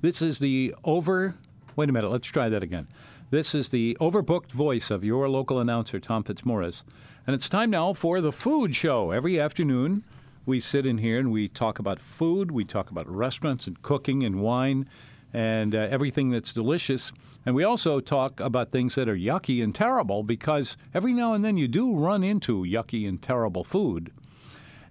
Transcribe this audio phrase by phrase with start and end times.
[0.00, 1.34] This is the over.
[1.76, 2.10] Wait a minute.
[2.10, 2.88] Let's try that again.
[3.30, 6.84] This is the overbooked voice of your local announcer, Tom Fitzmaurice.
[7.26, 9.10] And it's time now for the food show.
[9.10, 10.04] Every afternoon,
[10.46, 14.24] we sit in here and we talk about food, we talk about restaurants and cooking
[14.24, 14.88] and wine
[15.32, 17.12] and uh, everything that's delicious.
[17.44, 21.44] And we also talk about things that are yucky and terrible because every now and
[21.44, 24.12] then you do run into yucky and terrible food.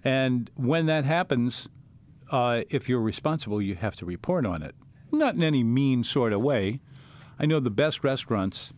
[0.04, 1.68] And when that happens,
[2.30, 4.74] uh, if you're responsible, you have to report on it.
[5.12, 6.80] Not in any mean sort of way.
[7.38, 8.70] I know the best restaurants,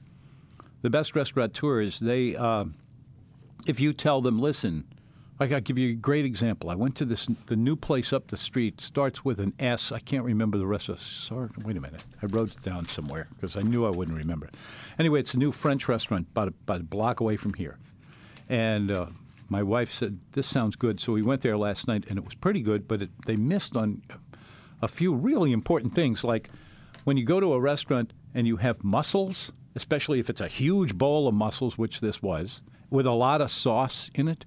[0.82, 2.64] the best restaurateurs, they, uh,
[3.66, 4.84] if you tell them, listen,
[5.42, 6.70] like I'll give you a great example.
[6.70, 8.80] I went to this the new place up the street.
[8.80, 9.90] Starts with an S.
[9.90, 11.00] I can't remember the rest of.
[11.00, 12.04] Sorry, wait a minute.
[12.22, 14.54] I wrote it down somewhere because I knew I wouldn't remember it.
[15.00, 17.78] Anyway, it's a new French restaurant about a, about a block away from here,
[18.48, 19.06] and uh,
[19.48, 21.00] my wife said this sounds good.
[21.00, 22.86] So we went there last night, and it was pretty good.
[22.86, 24.00] But it, they missed on
[24.82, 26.50] a few really important things, like
[27.04, 30.96] when you go to a restaurant and you have mussels, especially if it's a huge
[30.96, 34.44] bowl of mussels, which this was, with a lot of sauce in it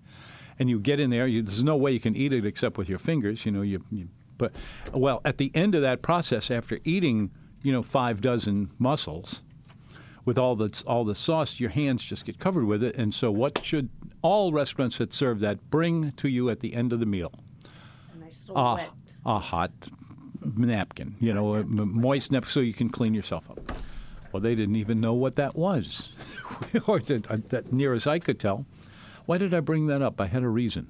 [0.60, 1.28] and you get in there.
[1.28, 3.46] You, there's no way you can eat it except with your fingers.
[3.46, 4.54] You know, you, you but
[4.94, 7.32] well, at the end of that process, after eating,
[7.64, 9.42] you know, five dozen mussels,
[10.26, 12.96] with all the all the sauce, your hands just get covered with it.
[12.96, 13.90] And so, what should
[14.22, 17.32] all restaurants that serve that bring to you at the end of the meal?
[18.14, 18.90] A nice little a, wet.
[19.26, 19.72] a hot
[20.58, 23.72] napkin, you know, a moist napkin, so you can clean yourself up.
[24.32, 26.10] Well, they didn't even know what that was,
[26.88, 28.66] or that, uh, that near as I could tell.
[29.26, 30.20] Why did I bring that up?
[30.20, 30.88] I had a reason.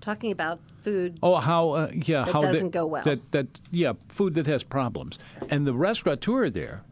[0.00, 1.18] Talking about food.
[1.22, 3.04] Oh, how uh, yeah, That how doesn't go well.
[3.04, 6.82] That that yeah, food that has problems, and the restaurateur there.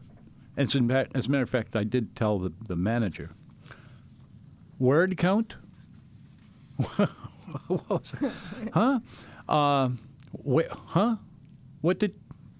[0.57, 3.31] And as a as a matter of fact, I did tell the, the manager.
[4.79, 5.55] Word count.
[7.67, 8.31] what was it?
[8.73, 8.99] Huh?
[9.47, 9.89] Uh,
[10.43, 11.15] wait, huh?
[11.85, 12.15] What did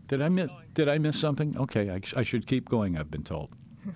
[0.07, 0.51] did I miss?
[0.75, 1.57] Did I miss something?
[1.57, 2.95] Okay, I, I should keep going.
[2.95, 3.49] I've been told.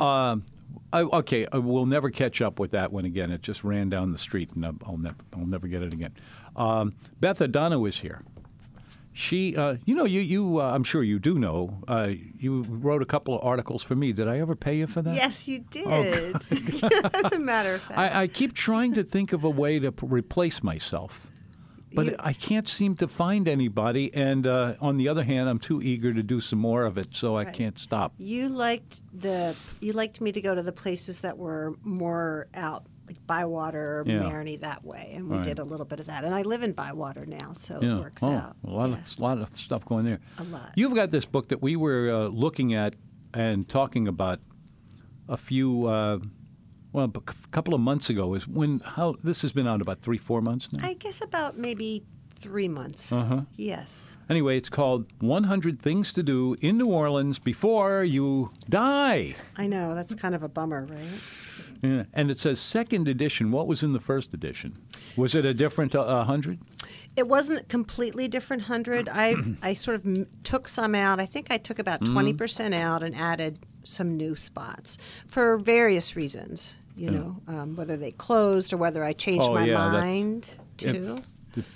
[0.00, 0.44] Um,
[0.90, 3.30] I, okay, I will never catch up with that one again.
[3.30, 6.14] It just ran down the street, and I'll, I'll never, I'll never get it again.
[6.56, 8.22] Um, Beth D'Addono is here.
[9.12, 11.76] She, uh, you know, you, you, uh, I'm sure you do know.
[11.86, 14.14] Uh, you wrote a couple of articles for me.
[14.14, 15.14] Did I ever pay you for that?
[15.14, 16.36] Yes, you did.
[16.50, 17.98] As a matter of fact.
[17.98, 21.26] I, I keep trying to think of a way to p- replace myself,
[21.94, 24.12] but You- I can't seem to find anybody.
[24.14, 27.14] And uh, on the other hand, I'm too eager to do some more of it,
[27.14, 28.14] so I can't stop.
[28.18, 32.86] you liked the you liked me to go to the places that were more out
[33.06, 34.20] like Bywater, Yeah.
[34.22, 35.44] Marigny that way, and we Right.
[35.44, 36.24] did a little bit of that.
[36.24, 37.96] And I live in Bywater now, so Yeah.
[37.96, 38.56] it works oh, out.
[38.64, 38.96] A lot Yeah.
[38.96, 40.20] of lot of stuff going there.
[40.38, 40.72] A lot.
[40.76, 42.94] You've got this book that we were uh, looking at
[43.34, 44.38] and talking about
[45.28, 46.18] a few, uh,
[46.92, 47.20] well, a
[47.50, 48.34] couple of months ago.
[48.34, 50.84] Is when how this has been out about three, four months now.
[50.86, 52.04] I guess about maybe
[52.40, 53.12] three months.
[53.12, 53.42] Uh-huh.
[53.56, 54.16] Yes.
[54.28, 59.34] Anyway, it's called 100 Things to Do in New Orleans Before You Die.
[59.56, 61.06] I know that's kind of a bummer, right?
[61.82, 62.04] Yeah.
[62.12, 63.52] And it says second edition.
[63.52, 64.76] What was in the first edition?
[65.16, 66.58] Was it a different uh, 100?
[67.14, 69.08] It wasn't completely different hundred.
[69.12, 71.20] I I sort of m- took some out.
[71.20, 72.12] I think I took about Mm-hmm.
[72.14, 76.76] 20 percent out and added some new spots for various reasons.
[76.96, 80.92] You know, um, whether they closed or whether I changed Oh, my yeah, mind Yeah.
[80.92, 81.22] too.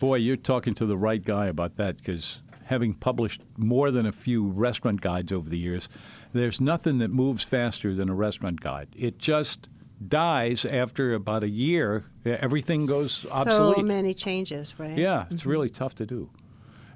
[0.01, 4.13] Boy, you're talking to the right guy about that because having published more than a
[4.13, 5.89] few restaurant guides over the years,
[6.33, 8.89] there's nothing that moves faster than a restaurant guide.
[8.97, 9.69] It just
[10.07, 12.05] dies after about a year.
[12.25, 13.85] Everything goes So obsolete.
[13.87, 14.97] many changes, right?
[14.99, 16.29] Yeah, it's really tough to do.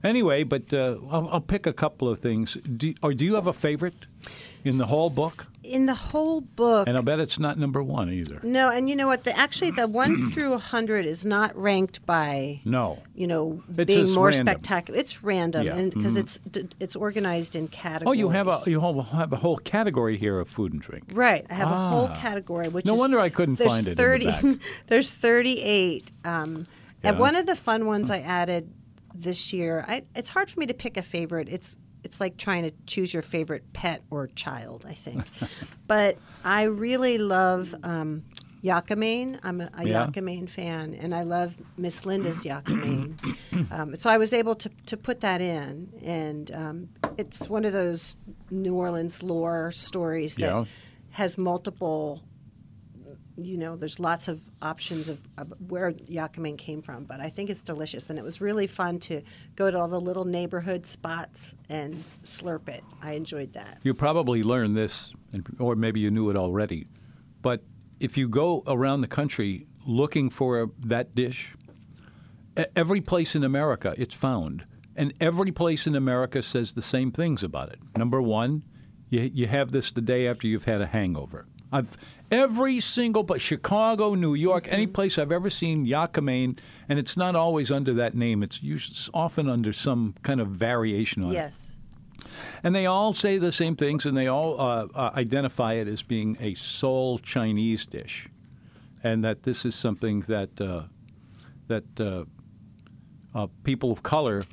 [0.03, 2.55] Anyway, but uh, I'll, I'll pick a couple of things.
[2.77, 4.07] Do, or do you have a favorite
[4.65, 5.47] in the whole book?
[5.63, 8.41] In the whole book, And I'll bet it's not number one either.
[8.43, 9.25] no, and you know what?
[9.25, 12.99] The actually the one through a hundred is not ranked by No.
[13.15, 14.47] you know It's being more random.
[14.47, 14.99] spectacular.
[14.99, 16.41] It's random, Yeah, and because it's
[16.81, 18.09] it's organized in categories.
[18.09, 21.05] Oh, you have a you have a whole category here of food and drink.
[21.13, 22.17] Right, I have a whole Ah.
[22.21, 22.69] category.
[22.69, 24.45] Which No is, wonder I couldn't find it in the 30, back.
[24.89, 26.65] there's thirty-eight, um,
[27.03, 28.73] and one of the fun ones I added
[29.15, 29.85] this year.
[29.89, 31.49] I, it's hard for me to pick a favorite.
[31.49, 34.85] It's it's like trying to choose your favorite pet or child.
[34.89, 35.25] I think,
[35.87, 37.75] but I really love.
[37.83, 38.23] Um,
[38.63, 39.39] Yakamein.
[39.43, 40.07] I'm a, a Yeah.
[40.07, 43.15] Yakamein fan, and I love Miss Linda's Yakamein.
[43.73, 47.73] um, so I was able to, to put that in, and um, it's one of
[47.73, 48.17] those
[48.51, 50.65] New Orleans lore stories that Yeah.
[51.13, 52.23] has multiple
[53.45, 57.51] you know there's lots of options of, of where yakamein came from but i think
[57.51, 59.23] it's delicious and it was really fun to
[59.57, 64.43] go to all the little neighborhood spots and slurp it i enjoyed that You probably
[64.43, 65.13] learned this,
[65.59, 66.87] or maybe you knew it already.
[67.43, 67.63] But
[68.01, 71.55] if you go around the country looking for that dish,
[72.77, 74.65] every place in America it's found.
[74.97, 77.79] and every place in America says the same things about it.
[77.97, 78.63] Number one,
[79.09, 81.47] you, you have this the day after you've had a hangover.
[81.73, 81.97] I've
[82.31, 87.35] every single place, Chicago, New York, any place I've ever seen Yakamein, and it's not
[87.35, 88.43] always under that name.
[88.43, 91.35] It's usually, often under some kind of variation on it.
[91.35, 91.77] Yes.
[92.63, 96.03] And they all say the same things, and they all uh, uh, identify it as
[96.03, 98.29] being a soul Chinese dish,
[99.03, 100.83] and that this is something that uh,
[101.69, 102.25] that uh,
[103.35, 104.45] uh, people of color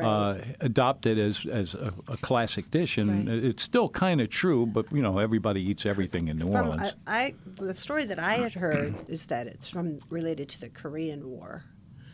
[0.00, 3.44] uh, adopted as as a, a classic dish, and Right.
[3.44, 4.66] it's still kind of true.
[4.66, 6.94] But you know, everybody eats everything in New From, Orleans.
[7.06, 10.68] I, I the story that I had heard is that it's from related to the
[10.68, 11.64] Korean War.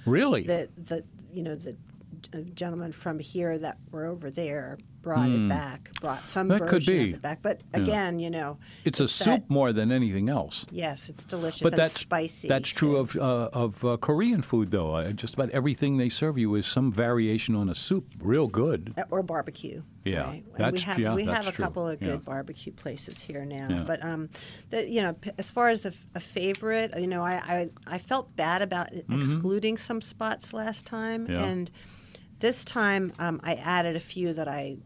[0.06, 0.42] really?
[0.44, 1.74] That the you know the uh,
[2.54, 6.54] gentlemen from here that were over there brought it back, brought some Hmm.
[6.54, 7.08] That could version be.
[7.10, 7.38] of it back.
[7.40, 7.80] But Yeah.
[7.82, 10.66] again, you know, it's a that- soup more than anything else.
[10.70, 12.48] Yes, it's delicious But and that's spicy.
[12.48, 14.96] That's true of uh, of uh, Korean food, though.
[14.96, 18.06] Uh, just about everything they serve you is some variation on a soup.
[18.20, 18.92] Real good.
[18.98, 19.82] Uh, or barbecue.
[20.04, 20.44] Yeah, right?
[20.58, 21.64] That's- we have yeah, we have a true.
[21.64, 22.08] couple of Yeah.
[22.08, 23.68] good barbecue places here now.
[23.70, 23.84] Yeah.
[23.86, 24.28] But um,
[24.70, 27.34] the, you know, as far as the, a favorite, you know, I,
[27.86, 31.32] I I felt bad about excluding some spots last time, Mm-hmm.
[31.32, 31.44] Yeah.
[31.44, 31.70] and
[32.40, 34.78] this time um, I added a few that I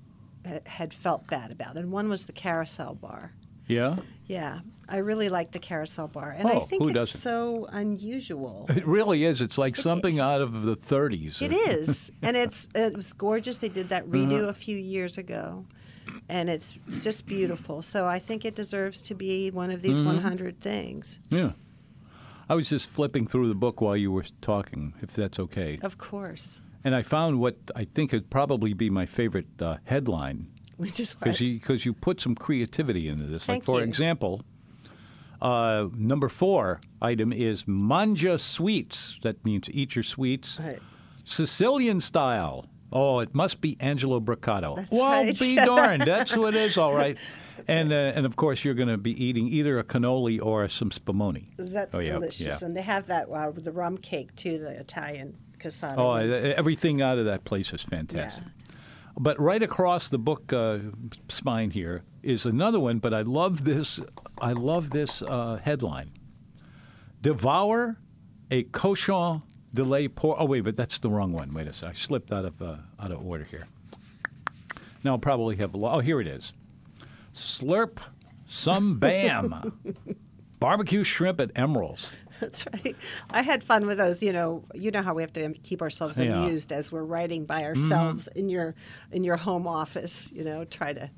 [0.67, 3.33] had felt bad about, and one was the carousel bar.
[3.69, 3.97] Yeah.
[4.27, 7.21] Yeah, I really like the carousel bar, and I Oh, think who it's doesn't?
[7.21, 8.67] so unusual.
[8.69, 9.41] It It's- really is.
[9.41, 10.21] It's like something is.
[10.21, 11.41] out of the 30s.
[11.43, 13.59] It is, and it's it was gorgeous.
[13.59, 14.49] They did that redo Uh-huh.
[14.49, 15.65] a few years ago,
[16.29, 17.83] and it's, it's just beautiful.
[17.83, 20.07] So I think it deserves to be one of these Mm-hmm.
[20.17, 21.21] 100 things.
[21.31, 21.53] Yeah.
[22.49, 25.79] I was just flipping through the book while you were talking, if that's okay.
[25.83, 30.46] Of course, And I found what I think would probably be my favorite uh, headline
[30.79, 33.44] which is what because you, 'cause you put some creativity into this.
[33.44, 33.87] Thank like, for you.
[33.87, 34.43] example,
[35.40, 39.19] uh, number four item is mangia sweets.
[39.23, 40.58] That means eat your sweets.
[40.61, 40.81] Right.
[41.25, 42.67] Sicilian style.
[42.93, 44.76] Oh, it must be Angelo Brocato.
[44.76, 45.38] That's well, right.
[45.38, 46.02] be darned.
[46.02, 47.17] That's who it is, all right.
[47.69, 50.90] and uh, and of course, you're going to be eating either a cannoli or some
[50.90, 51.46] spumoni.
[51.56, 52.67] That's Oh, yeah, delicious, yeah.
[52.67, 55.37] and they have that uh, the rum cake too, the Italian
[55.99, 58.44] Oh, everything out of that place is fantastic.
[58.44, 58.50] Yeah.
[59.19, 60.79] But right across the book uh,
[61.29, 62.99] spine here is another one.
[62.99, 64.00] But I love this.
[64.41, 66.12] I love this uh, headline:
[67.20, 67.99] "Devour
[68.50, 69.43] a cochon
[69.75, 71.53] de lait pour." Oh wait, but that's the wrong one.
[71.53, 71.91] Wait a sec.
[71.91, 73.67] I slipped out of uh, out of order here.
[75.05, 75.75] Now I'll probably have.
[75.75, 76.53] Oh, here it is.
[77.35, 77.99] Slurp
[78.47, 79.73] some bam.
[80.58, 82.11] Barbecue shrimp at Emeril's.
[82.47, 82.97] That's right.
[83.31, 84.23] I had fun with those.
[84.23, 86.27] You know, you know how we have to keep ourselves Yeah.
[86.27, 86.43] Mm-hmm.
[86.43, 88.75] amused as we're writing by ourselves in your
[89.12, 90.29] in your home office.
[90.33, 91.09] You know, try to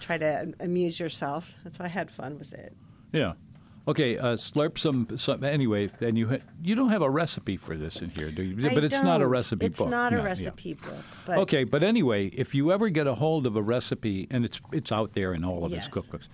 [0.00, 1.54] try to amuse yourself.
[1.62, 2.74] That's why I had fun with it.
[3.12, 3.34] Yeah.
[3.86, 5.44] Okay, uh, slurp some, some.
[5.44, 8.56] Anyway, then you ha- you don't have a recipe for this in here, do you?
[8.70, 9.90] I but it's not a recipe It's book.
[9.90, 10.26] not a Yeah, yeah.
[10.28, 11.04] recipe book.
[11.26, 14.58] But Okay, but anyway, if you ever get a hold of a recipe, and it's
[14.72, 15.84] it's out there in all of Yes.
[15.86, 16.28] his cookbooks,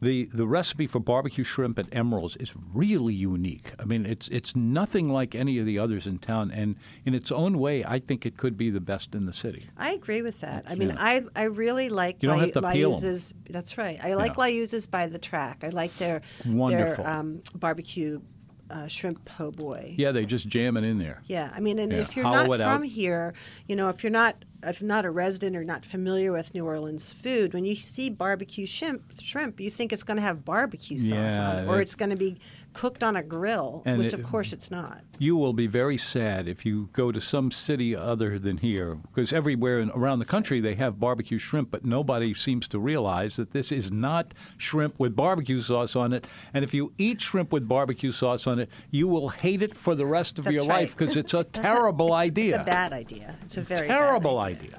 [0.00, 3.72] the the recipe for barbecue shrimp at Emeril's is really unique.
[3.78, 7.32] I mean, it's it's nothing like any of the others in town, and in its
[7.32, 9.66] own way, I think it could be the best in the city.
[9.76, 10.64] I agree with that.
[10.68, 10.96] I mean, Yeah.
[10.98, 12.60] I I really like You don't have to.
[12.60, 13.32] Liuzza's.
[13.48, 13.98] That's right.
[14.02, 14.44] I like Yeah.
[14.46, 15.62] Liuzza's by the track.
[15.62, 17.04] I like their Wonderful.
[17.04, 18.20] their um, barbecue
[18.68, 19.94] uh, shrimp po' boy.
[19.96, 21.22] Yeah, they just jam it in there.
[21.26, 22.86] Yeah, I mean, and Yeah, if you're hollow not from out.
[22.86, 23.32] here,
[23.68, 24.44] you know, if you're not
[24.80, 29.02] not a resident or not familiar with New Orleans food, when you see barbecue shrimp,
[29.20, 32.10] shrimp, you think it's going to have barbecue sauce on it, or it- it's going
[32.10, 32.38] to be
[32.76, 35.02] cooked on a grill, And which it- of course it's not.
[35.18, 39.32] You will be very sad if you go to some city other than here, because
[39.32, 43.52] everywhere in, around the country they have barbecue shrimp, but nobody seems to realize that
[43.52, 46.26] this is not shrimp with barbecue sauce on it.
[46.52, 49.94] And if you eat shrimp with barbecue sauce on it, you will hate it for
[49.94, 50.80] the rest of That's your right.
[50.82, 52.54] life because it's a That's a- terrible it's- idea.
[52.56, 53.36] It's a bad idea.
[53.42, 54.78] It's a very terrible bad idea.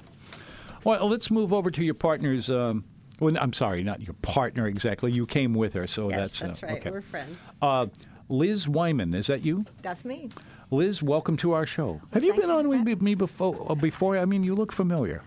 [0.84, 2.48] Well, let's move over to your partner's.
[2.48, 2.84] Um,
[3.20, 5.12] well, I'm sorry, not your partner exactly.
[5.12, 6.76] You came with her, so Yes, that's that's uh, right.
[6.80, 6.90] okay.
[6.90, 7.50] We're friends.
[7.60, 7.86] Uh,
[8.28, 9.64] Liz Wyman, is that you?
[9.82, 10.28] That's me.
[10.70, 12.00] Liz, welcome to our show.
[12.12, 13.66] Have you been you on with having me before?
[13.70, 15.22] uh, Before, I mean, you look familiar.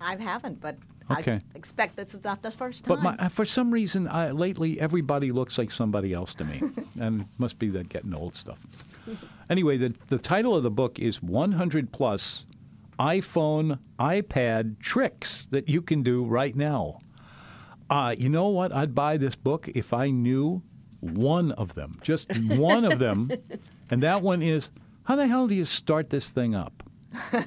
[0.00, 0.76] I haven't, but
[1.10, 1.32] Okay.
[1.34, 3.04] I expect this is not the first But time.
[3.04, 6.62] my, uh, for some reason, I, lately, everybody looks like somebody else to me,
[7.00, 8.58] and it must be that getting old stuff.
[9.50, 12.46] Anyway, the the title of the book is 100 plus
[12.98, 16.98] iPhone, iPad tricks that you can do right now.
[17.90, 18.72] Uh, you know what?
[18.72, 20.62] I'd buy this book if I knew
[21.00, 23.30] one of them, just one of them,
[23.90, 24.70] and that one is
[25.04, 26.82] how the hell do you start this thing up?
[27.32, 27.40] you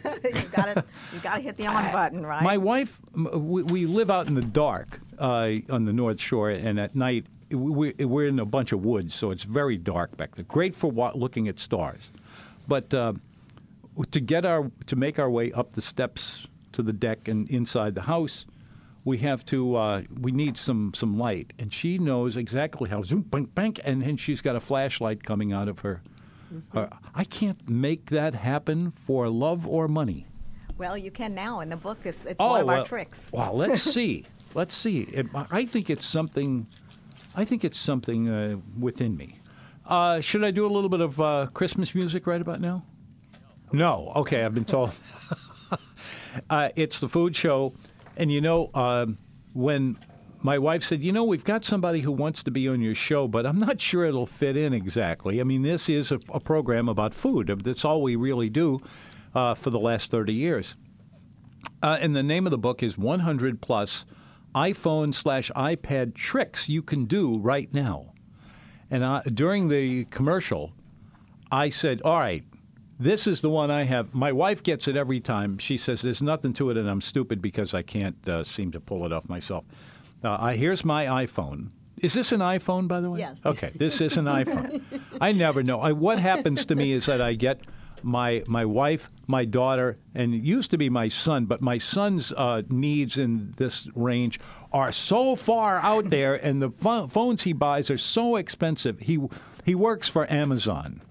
[0.52, 2.44] got to you got to hit the on button, right?
[2.44, 6.80] My wife, we, we live out in the dark uh, on the North Shore, and
[6.80, 10.46] at night we, we're in a bunch of woods, so it's very dark back there.
[10.46, 12.12] Great for looking at stars,
[12.68, 13.14] but uh,
[14.12, 17.96] to get our to make our way up the steps to the deck and inside
[17.96, 18.46] the house,
[19.08, 23.22] we have to uh, we need some some light, and she knows exactly how zoom
[23.22, 26.02] bank bank, and then she's got a flashlight coming out of her.
[26.74, 30.28] her- I can't make that happen for love or money.
[30.78, 31.62] Well, you can now.
[31.62, 33.26] In the book, it's, it's Oh, one of well, our tricks.
[33.32, 34.26] Well, let's see.
[34.54, 35.02] Let's see.
[35.04, 36.68] It, I think it's something.
[37.34, 39.40] I think it's something uh, within me.
[39.86, 42.84] Uh, should I do a little bit of uh, Christmas music right about now?
[43.72, 44.12] No.
[44.18, 44.92] Okay, I've been told.
[46.50, 47.74] uh, it's the food show,
[48.18, 49.18] and you know um
[49.54, 49.98] when.
[50.40, 53.28] My wife said, "You know, we've got somebody who wants to be on your show,
[53.28, 55.42] but I'm not sure it'll fit in exactly.
[55.42, 57.48] I mean, this is a, a program about food.
[57.64, 58.80] That's all we really do
[59.34, 60.76] uh, for the last 30 years."
[61.82, 64.06] Uh, and the name of the book is 100 plus
[64.56, 68.14] iPhone slash iPad tricks you can do right now.
[68.90, 70.72] And I, during the commercial,
[71.52, 72.44] I said, "All right,
[73.00, 75.58] this is the one I have." My wife gets it every time.
[75.58, 78.80] She says, "There's nothing to it," and I'm stupid because I can't uh, seem to
[78.80, 79.66] pull it off myself.
[80.24, 81.70] Uh, I, here's my iPhone.
[82.02, 83.20] Is this an iPhone, by the way?
[83.20, 83.42] Yes.
[83.46, 84.82] Okay, this is an iPhone.
[85.20, 85.82] I never know.
[85.82, 87.62] I, what happens to me is that I get
[88.04, 92.32] my my wife, my daughter, and it used to be my son, but my son's
[92.34, 94.40] uh, needs in this range
[94.72, 99.00] are so far out there, and the pho- phones he buys are so expensive.
[99.00, 99.20] He
[99.66, 101.02] he works for Amazon,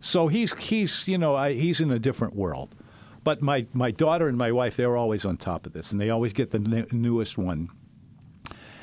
[0.00, 2.74] so he's he's you know I, he's in a different world.
[3.22, 6.10] But my my daughter and my wife, they're always on top of this, and they
[6.10, 7.68] always get the ne- newest one.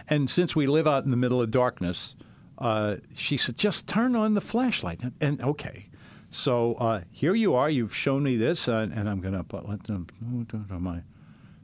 [0.07, 2.15] And since we live out in the middle of darkness,
[2.59, 5.01] uh, she said, just turn on the flashlight.
[5.01, 5.89] And, and okay.
[6.29, 7.69] So uh, here you are.
[7.69, 10.07] You've shown me this, uh, and I'm going to put, let them,
[10.69, 11.01] my,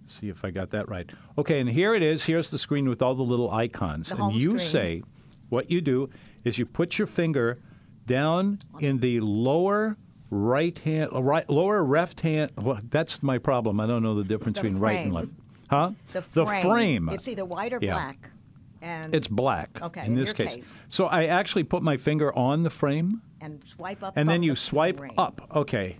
[0.07, 1.09] see if I got that right.
[1.37, 2.23] Okay, and here it is.
[2.23, 4.09] Here's the screen with all the little icons.
[4.09, 4.59] The and you screen.
[4.59, 5.03] say,
[5.49, 6.09] what you do
[6.43, 7.59] is you put your finger
[8.05, 9.97] down in the lower
[10.29, 12.51] right hand, uh, right, lower left hand.
[12.57, 13.79] Well, that's my problem.
[13.79, 15.29] I don't know the difference The between right and left.
[15.69, 15.91] Huh?
[16.11, 16.63] The frame.
[16.65, 17.09] frame.
[17.09, 17.93] It's either white or Yeah.
[17.93, 18.29] black.
[18.81, 19.81] And It's black.
[19.81, 20.55] Okay, In this case.
[20.55, 20.77] case.
[20.89, 24.13] So I actually put my finger on the frame, and swipe up.
[24.17, 25.11] and then you the swipe frame.
[25.17, 25.41] up.
[25.55, 25.97] Okay.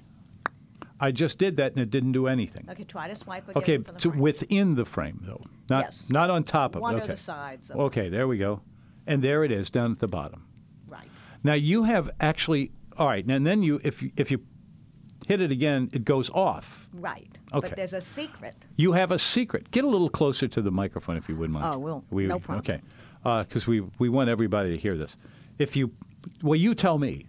[0.99, 2.65] I just did that, and it didn't do anything.
[2.69, 6.07] Okay, try to swipe again Okay, from the to, within the frame though, not Yes.
[6.09, 7.03] not on top of One it.
[7.03, 7.07] Okay.
[7.07, 7.77] the sides of.
[7.79, 8.61] Okay, there we go,
[9.07, 10.45] and there it is down at the bottom.
[11.43, 14.39] Now you have actually all right, and then you if you, if you
[15.27, 16.87] hit it again, it goes off.
[16.93, 17.29] Right.
[17.53, 17.69] Okay.
[17.69, 18.55] But there's a secret.
[18.77, 19.71] You have a secret.
[19.71, 21.75] Get a little closer to the microphone if you wouldn't mind.
[21.75, 22.59] Oh, we'll, We, No problem.
[22.59, 22.81] Okay,
[23.25, 25.15] uh, because we we want everybody to hear this.
[25.59, 25.91] If you,
[26.41, 27.25] well, you tell me.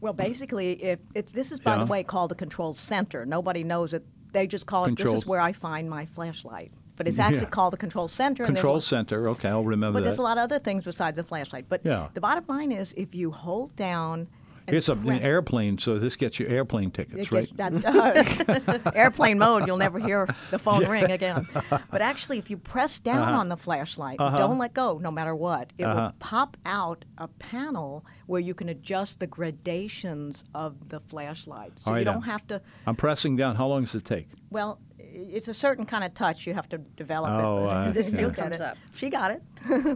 [0.00, 1.84] Well, basically, if it's this is by Yeah.
[1.84, 3.26] the way called the control center.
[3.26, 4.04] Nobody knows it.
[4.32, 4.96] They just call it.
[4.96, 6.70] This is where I find my flashlight.
[6.98, 7.48] But it's actually Yeah.
[7.50, 8.44] called the control center.
[8.44, 9.28] Control a- center.
[9.30, 11.66] Okay, I'll remember But there's a lot of other things besides the flashlight.
[11.68, 12.08] But Yeah.
[12.12, 14.28] the bottom line is, if you hold down.
[14.66, 17.48] Here's a, an airplane, so this gets you airplane tickets, right?
[17.56, 19.66] That's uh, airplane mode.
[19.66, 21.48] You'll never hear the phone ring again.
[21.90, 25.72] But actually, if you press down on the flashlight, don't let go, no matter what,
[25.78, 26.00] it Uh-huh.
[26.10, 31.72] will pop out a panel where you can adjust the gradations of the flashlight.
[31.78, 32.60] So right, you don't have to.
[32.86, 33.56] I'm pressing down.
[33.56, 34.28] How long does it take?
[34.50, 34.78] Well,
[35.18, 37.30] it's a certain kind of touch you have to develop.
[37.32, 37.70] Oh, it.
[37.70, 38.16] uh, This yeah.
[38.16, 38.76] still You get comes up.
[38.94, 39.42] She got it.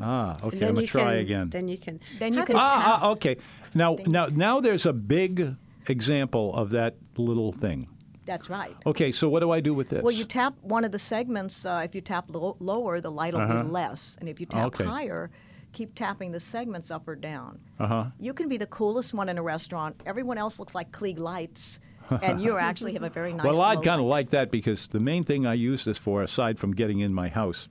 [0.02, 0.48] Ah, okay.
[0.52, 1.50] And then I'm gonna try can, again.
[1.50, 2.00] Then you can.
[2.18, 3.36] Then you can did- ah, ah, okay.
[3.74, 5.54] Now, now, now, there's a big
[5.88, 7.88] example of that little thing.
[8.24, 8.76] That's right.
[8.86, 10.02] Okay, so what do I do with this?
[10.02, 11.64] Well, you tap one of the segments.
[11.66, 13.62] Uh, if you tap lo- lower, the light will Uh-huh.
[13.64, 14.84] be less, and if you tap Okay.
[14.84, 15.30] higher,
[15.72, 17.58] keep tapping the segments up or down.
[17.80, 18.04] Uh huh.
[18.20, 19.96] You can be the coolest one in a restaurant.
[20.06, 21.80] Everyone else looks like Klieg lights,
[22.22, 23.44] and you actually have a very nice.
[23.46, 26.58] Well, I'd kind of like that because the main thing I use this for, aside
[26.58, 27.68] from getting in my house,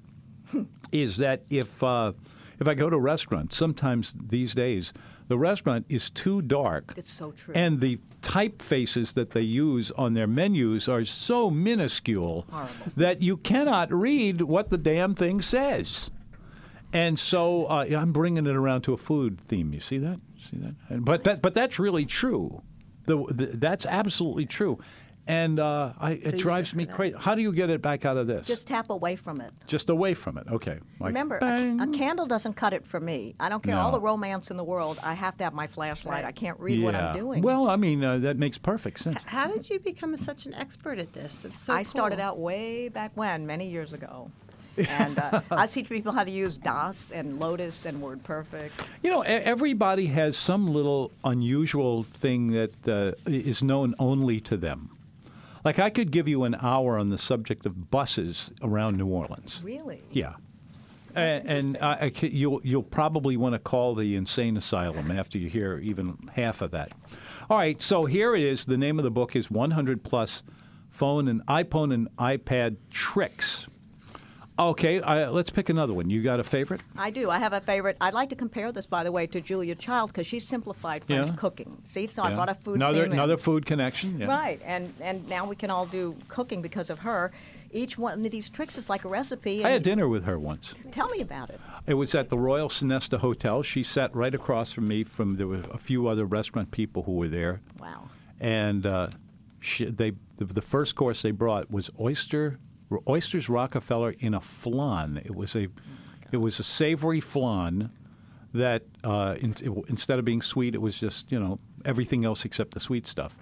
[0.91, 2.13] is that if uh,
[2.59, 4.93] if I go to a restaurant, sometimes these days
[5.31, 6.93] the restaurant is too dark.
[6.97, 7.53] It's so true.
[7.55, 12.73] And the typefaces that they use on their menus are so minuscule Horrible.
[12.97, 16.09] that you cannot read what the damn thing says.
[16.91, 19.71] And so uh, I'm bringing it around to a food theme.
[19.73, 20.19] You see that?
[20.37, 20.75] See that?
[20.89, 22.61] And, but that, but that's really true.
[23.05, 24.79] The, the, that's absolutely true.
[25.27, 27.15] And uh, I, So it drives me crazy.
[27.17, 28.47] How do you get it back out of this?
[28.47, 29.53] Just tap away from it.
[29.67, 30.47] Just away from it.
[30.51, 30.79] Okay.
[30.99, 33.35] Like, Remember, a, a candle doesn't cut it for me.
[33.39, 34.99] I don't care all the romance in the world.
[35.03, 36.25] I have to have my flashlight.
[36.25, 37.21] I can't read what I'm Yeah.
[37.21, 37.43] doing.
[37.43, 39.17] Well, I mean, uh, that makes perfect sense.
[39.25, 41.45] How did you become such an expert at this?
[41.45, 44.31] It's so I started out way back when, many years ago.
[44.77, 48.71] And uh, I teach people how to use DOS and Lotus and WordPerfect.
[49.03, 54.97] You know, everybody has some little unusual thing that uh, is known only to them.
[55.63, 59.61] Like I could give you an hour on the subject of buses around New Orleans.
[59.63, 60.01] Really?
[60.11, 60.33] Yeah.
[61.13, 65.49] And, and I, I you'll you'll probably want to call the insane asylum after you
[65.49, 66.93] hear even half of that.
[67.49, 68.63] All right, so here it is.
[68.63, 70.41] The name of the book is 100 Plus
[70.89, 73.67] Phone and iPhone and iPad Tricks.
[74.69, 76.09] Okay, uh, let's pick another one.
[76.09, 76.81] You got a favorite?
[76.97, 77.29] I do.
[77.29, 77.97] I have a favorite.
[77.99, 81.29] I'd like to compare this, by the way, to Julia Child because she simplified French
[81.29, 81.35] Yeah.
[81.35, 81.77] cooking.
[81.83, 82.35] See, so I Yeah.
[82.35, 84.19] brought a food another another food connection.
[84.19, 84.27] Yeah.
[84.27, 87.31] Right, and and now we can all do cooking because of her.
[87.73, 89.63] Each one of these tricks is like a recipe.
[89.63, 90.75] I had dinner with her once.
[90.91, 91.59] Tell me about it.
[91.87, 93.63] It was at the Royal Sonesta Hotel.
[93.63, 95.03] She sat right across from me.
[95.05, 98.09] From there were a few other restaurant people who were there, Wow.
[98.39, 99.07] and uh,
[99.61, 102.59] she, they the, the first course they brought was oyster
[103.07, 105.21] oysters Rockefeller in a flan.
[105.23, 105.67] It was a
[106.31, 107.91] it was a savory flan
[108.53, 112.45] that uh, in, it- instead of being sweet, it was just you know everything else
[112.45, 113.35] except the sweet stuff.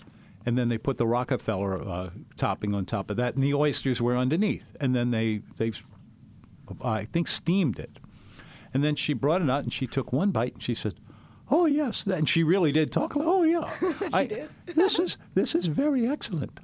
[0.45, 4.01] And then they put the Rockefeller uh, topping on top of that, and the oysters
[4.01, 4.65] were underneath.
[4.79, 5.71] And then they they
[6.81, 7.99] I think steamed it.
[8.73, 10.93] And then she brought it out and she took one bite and she said,
[11.51, 13.15] "Oh yes," and she really did talk.
[13.15, 13.69] like, Oh yeah,
[14.13, 14.49] I, did.
[14.75, 16.59] this is this is very excellent.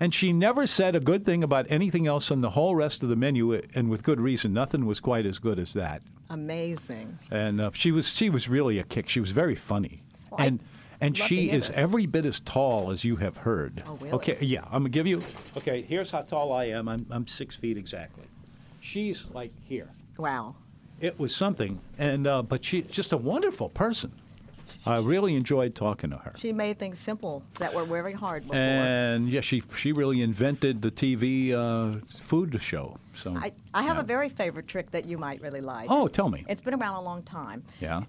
[0.00, 3.08] and she never said a good thing about anything else on the whole rest of
[3.08, 4.52] the menu, and with good reason.
[4.52, 6.02] Nothing was quite as good as that.
[6.30, 7.18] Amazing.
[7.30, 9.08] And uh, she was she was really a kick.
[9.08, 10.60] She was very funny, Well, I and
[11.00, 13.82] and she is every bit as tall as you have heard.
[13.86, 14.12] Oh, really?
[14.12, 15.22] Okay, yeah, I'm gonna give you.
[15.56, 16.88] Okay, here's how tall I am.
[16.88, 18.24] I'm I'm six feet exactly.
[18.80, 19.88] She's like here.
[20.18, 20.54] Wow.
[21.00, 24.10] It was something, and uh, but she's just a wonderful person.
[24.86, 26.32] I really enjoyed talking to her.
[26.36, 28.56] She made things simple that were very hard before.
[28.56, 32.96] And yeah, she she really invented the TV uh, food show.
[33.14, 34.02] So I, I have yeah.
[34.02, 35.90] a very favorite trick that you might really like.
[35.90, 36.44] oh, tell me.
[36.48, 37.62] It's been around a long time.
[37.80, 38.02] Yeah,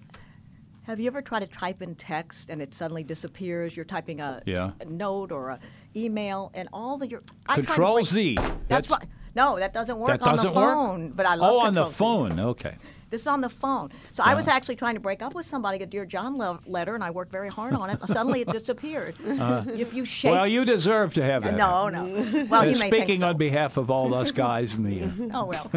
[0.84, 3.74] Have you ever tried to type in text and it suddenly disappears?
[3.76, 4.70] You're typing a, Yeah.
[4.80, 5.58] a note or a
[5.96, 8.38] email and all the your I tried to Control Z.
[8.68, 9.04] That's, right.
[9.34, 10.74] No, that doesn't work That on doesn't the work.
[10.74, 11.10] phone.
[11.10, 11.92] But I love Oh, on the Z.
[11.94, 12.38] phone.
[12.40, 12.76] Okay.
[13.10, 13.90] This is on the phone.
[14.12, 16.94] So I was actually trying to break up with somebody, a Dear John le- letter,
[16.94, 17.98] and I worked very hard on it.
[18.06, 19.14] Suddenly it disappered.
[19.20, 20.30] if you shake.
[20.30, 21.56] Uh, Well, you deserve to have that.
[21.56, 22.46] no, no.
[22.48, 23.28] Well, you speaking so.
[23.28, 25.02] on behalf of all us guys in the
[25.34, 25.70] uh, Oh well.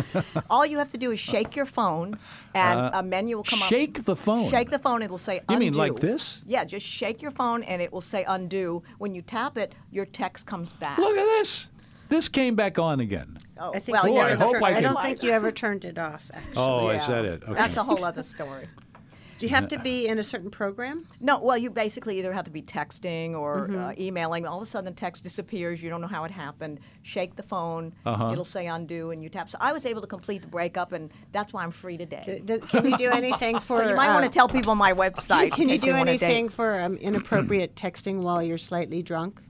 [0.49, 2.17] All you have to do is shake your phone,
[2.53, 3.67] and Uh, a menu will come up.
[3.69, 4.49] shake the phone.
[4.49, 5.01] Shake the phone.
[5.01, 5.53] It will say undo.
[5.53, 6.41] You mean like this?
[6.45, 8.83] Yeah, just shake your phone, and it will say undo.
[8.99, 10.97] When you tap it, your text comes back.
[10.99, 11.69] Look at this.
[12.13, 13.39] This came back on again.
[13.59, 15.31] Oh, I think well, you Boy, never I hope tur- I I don't think you
[15.31, 16.29] ever turned it off.
[16.31, 16.53] Actually.
[16.57, 17.15] Oh, is Yeah.
[17.15, 17.43] that it?
[17.43, 17.53] Okay.
[17.53, 18.65] That's a whole other story.
[19.39, 21.07] Do you have to be in a certain program?
[21.19, 23.79] No, well, you basically either have to be texting or Mm-hmm.
[23.79, 24.45] uh, emailing.
[24.45, 25.81] All of a sudden, the text disappears.
[25.81, 26.79] You don't know how it happened.
[27.01, 27.93] Shake the phone.
[28.05, 28.29] Uh-huh.
[28.31, 29.49] It'll say undo, and you tap.
[29.49, 32.21] So I was able to complete the breakup, and that's why I'm free today.
[32.25, 33.79] D- does- Can you do anything for?
[33.81, 35.51] so you might uh, want to tell people my website.
[35.57, 39.41] Can you do wanna anything for um, inappropriate texting while you're slightly drunk?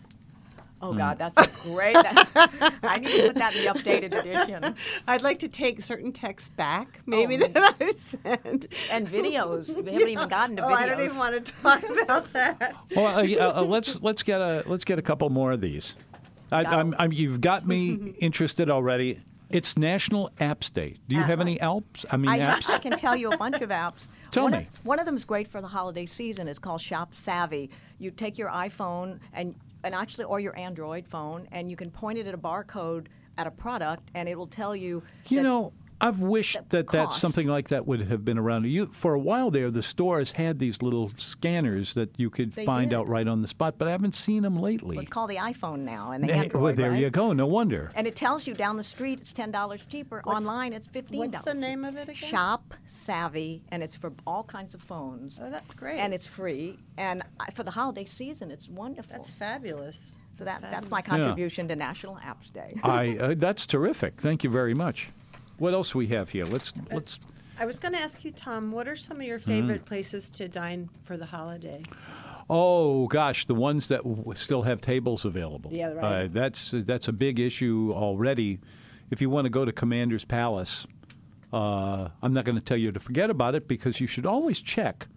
[0.83, 0.97] Oh Hmm.
[0.97, 1.93] God, that's a great.
[1.93, 4.75] that- I need to put that in the updated edition.
[5.07, 7.47] I'd like to take certain texts back, maybe Oh.
[7.47, 8.67] that I've sent.
[8.91, 9.69] And videos.
[9.69, 10.75] We haven't even gotten to oh, videos.
[10.77, 12.77] I don't even want to talk about that.
[12.95, 15.95] Well, uh, uh, let's let's get a let's get a couple more of these.
[16.51, 16.95] I, Got I'm, 'em.
[16.99, 19.19] I'm, you've got me interested already.
[19.49, 20.97] It's National Apps Day.
[21.07, 22.05] Do you have any apps?
[22.11, 22.69] I mean, I, apps.
[22.69, 24.07] I can tell you a bunch of apps.
[24.31, 24.57] Tell one me.
[24.59, 26.47] Of, one of them is great for the holiday season.
[26.47, 27.69] It's called Shop Savvy.
[27.99, 32.17] You take your iPhone and and actually or your Android phone and you can point
[32.17, 35.03] it at a barcode at a product and it will tell you.
[35.27, 38.65] You know, I've wished the that that something like that would have been around.
[38.65, 42.65] You for a while there, the stores had these little scanners that you could They
[42.65, 42.95] find did.
[42.97, 44.97] out right on the spot, but I haven't seen them lately.
[44.97, 46.61] It's called the iPhone now and the Android.
[46.61, 46.99] well, there right?
[47.01, 47.33] you go.
[47.33, 47.91] No wonder.
[47.95, 50.21] And it tells you down the street it's ten dollars cheaper.
[50.23, 51.45] What's- Online it's fifteen What's dollars.
[51.45, 52.15] the name of it again?
[52.15, 55.39] Shop Savvy, and it's for all kinds of phones.
[55.41, 55.99] Oh, that's great.
[55.99, 56.77] And it's free.
[56.97, 59.11] And for the holiday season, it's wonderful.
[59.11, 60.19] that's fabulous.
[60.31, 61.25] so that, that's my fabulous.
[61.27, 62.75] contribution to National Apps Day.
[62.83, 64.19] I uh, that's terrific.
[64.19, 65.09] Thank you very much.
[65.57, 66.45] What else we have here?
[66.45, 67.19] Let's let's.
[67.59, 70.47] I was going to ask you, Tom, what are some of your favorite places to
[70.47, 71.83] dine for the holiday?
[72.49, 75.71] Oh gosh, the ones that w- still have tables available.
[75.71, 76.25] Yeah, right.
[76.25, 78.59] Uh, that's that's a big issue already.
[79.11, 80.87] If you want to go to Commander's Palace,
[81.53, 84.59] uh, I'm not going to tell you to forget about it because you should always
[84.59, 85.07] check,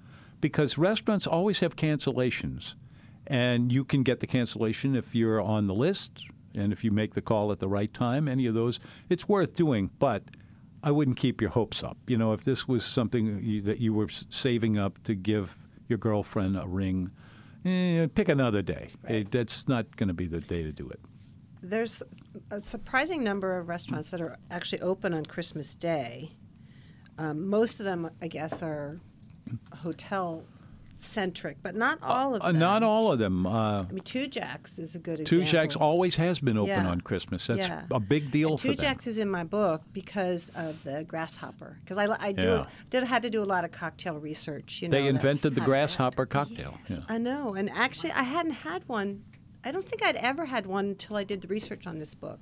[0.41, 2.75] because restaurants always have cancellations,
[3.27, 7.15] and you can get the cancellation if you're on the list and if you make
[7.15, 8.29] the call at the right time.
[8.29, 10.23] Any of those, it's worth doing, but.
[10.83, 11.97] I wouldn't keep your hopes up.
[12.07, 15.99] You know, if this was something you, that you were saving up to give your
[15.99, 17.11] girlfriend a ring,
[17.65, 18.91] eh, pick another day.
[19.09, 21.01] Eh, that's not going to be the day to do it.
[21.61, 22.05] There's
[22.51, 26.37] a surprising number of restaurants that are actually open on Christmas Day.
[27.19, 29.01] Um, most of them, I guess, are
[29.75, 30.45] hotel
[30.99, 32.61] centric, but not all of Uh, them.
[32.61, 33.47] not all of them.
[33.47, 35.45] Uh, I mean, Tujague's is a good Two example.
[35.53, 36.89] Jacks always has been open Yeah.
[36.89, 37.47] on Christmas.
[37.47, 37.85] That's Yeah.
[37.91, 38.75] a big deal And for Two.
[38.77, 41.79] Jacks is in my book because of the grasshopper.
[41.85, 42.67] Because I, I do Yeah.
[42.91, 44.83] did had to do a lot of cocktail research.
[44.83, 46.79] You know, They invented the grasshopper cocktail.
[46.89, 47.05] Yes, Yeah.
[47.15, 47.55] I know.
[47.55, 49.23] And actually, I hadn't had one.
[49.65, 52.41] I don't think I'd ever had one until I did the research on this book.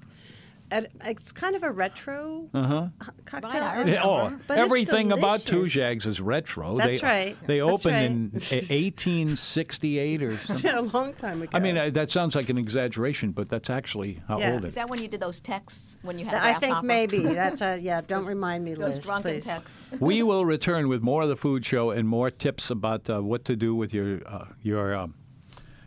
[0.71, 2.89] And it's kind of a retro Uh-huh.
[3.27, 3.51] cocktail.
[3.61, 5.67] Right, I and- oh, but it's everything about Two.
[5.67, 6.77] Jags is retro.
[6.79, 7.37] That's they, right.
[7.47, 8.05] They That's opened right.
[8.11, 10.71] in 1868 or something.
[10.71, 11.51] a long time ago.
[11.53, 14.53] I mean, uh, that sounds like an exaggeration, but that's actually how Yeah.
[14.55, 14.75] old it Is is.
[14.77, 16.87] that when you did those texts when you had a I think grasshopper?
[16.87, 18.01] maybe that's a, yeah.
[18.07, 19.45] Don't remind me, those Liz, drunken please.
[19.45, 19.83] texts.
[20.01, 23.45] we will return with more of the food show and more tips about uh, what
[23.45, 25.15] to do with your uh, your um,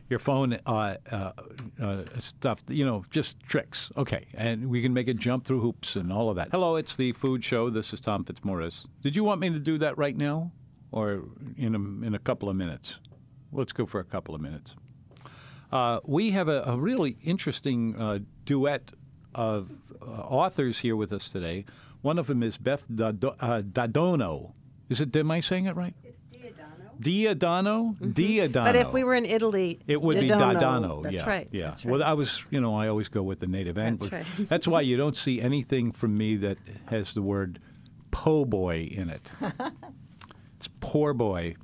[0.09, 1.31] your phone uh, uh,
[1.81, 2.63] uh, stuff.
[2.69, 3.91] You know, just tricks.
[3.97, 6.49] Okay, and we can make it jump through hoops and all of that.
[6.51, 7.69] Hello, it's the food show.
[7.69, 8.87] This is Tom Fitzmaurice.
[9.01, 10.51] Did you want me to do that right now,
[10.91, 11.23] or
[11.57, 12.99] in a, in a couple of minutes?
[13.51, 14.75] Let's go for a couple of minutes.
[15.71, 18.91] Uh, we have a, a really interesting uh, duet
[19.35, 21.65] of uh, authors here with us today.
[22.01, 24.53] One of them is Beth uh, D'Addono.
[24.89, 25.15] Is it?
[25.15, 25.93] Am I saying it right?
[27.01, 27.97] Diodano.
[27.97, 28.51] Mm-hmm.
[28.51, 31.03] But if we were in Italy, It would be Dodano.
[31.03, 31.47] That's yeah, right.
[31.51, 31.65] Yeah.
[31.65, 31.91] That's right.
[31.91, 34.25] Well, I was, you know, I always go with the native That's right.
[34.39, 36.57] That's why you don't see anything from me that
[36.87, 37.59] has the word
[38.11, 39.29] po' boy in it.
[40.57, 41.55] it's poor boy.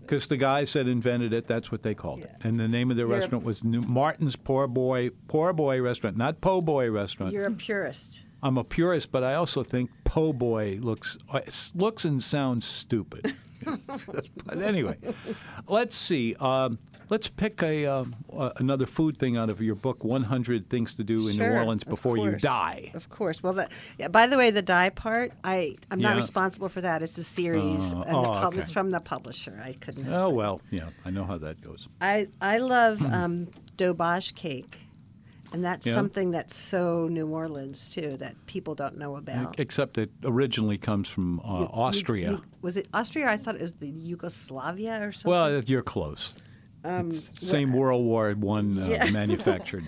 [0.00, 2.32] Because the guys that invented it, that's what they called it.
[2.42, 6.40] And the name of You're restaurant was New Martin's Poor Boy Poor Boy Restaurant, not
[6.40, 7.30] Po' Boy Restaurant.
[7.30, 8.24] You're a purist.
[8.42, 11.40] I'm a purist, but I also think po' boy looks uh,
[11.74, 13.34] looks and sounds stupid.
[14.46, 14.96] but anyway,
[15.66, 16.34] let's see.
[16.40, 20.94] Um, let's pick a um, uh, another food thing out of your book, 100 Things
[20.94, 22.32] to Do in New Orleans Before You.
[22.36, 22.90] Die.
[22.94, 23.42] Of course.
[23.42, 23.68] Well, the,
[23.98, 27.02] yeah, by the way, the die part, I I'm not responsible for that.
[27.02, 28.62] It's a series, Oh, and the oh, pub- okay.
[28.62, 29.60] it's from the publisher.
[29.64, 30.08] I couldn't.
[30.12, 31.88] Oh well, yeah, I know how that goes.
[32.00, 34.78] I I love um, doberge cake,
[35.52, 35.94] and that's Yeah.
[35.94, 39.58] something that's so New Orleans too that people don't know about.
[39.58, 42.30] Except it originally comes from uh, You- you- Austria.
[42.32, 43.28] you- was it Austria?
[43.28, 45.30] I thought it was the Yugoslavia or something.
[45.30, 46.34] well, you're close.
[47.40, 49.10] Same World War One uh, Um, Yeah.
[49.22, 49.84] manufactured.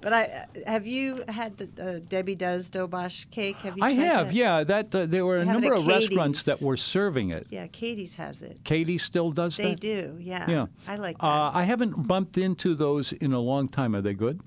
[0.00, 3.56] but I have you had the uh, Debbie Does doberge cake?
[3.56, 3.82] Have you?
[3.84, 4.34] I have, that?
[4.34, 4.62] yeah.
[4.64, 7.46] That uh, there were a They have it number of restaurants that were serving it.
[7.50, 8.60] Yeah, Katie's has it.
[8.64, 9.80] Katie still does They that.
[9.80, 10.16] do.
[10.20, 10.48] Yeah.
[10.48, 11.26] Yeah, I like that.
[11.26, 13.94] Uh, I haven't bumped into those in a long time.
[13.96, 14.40] Are they good?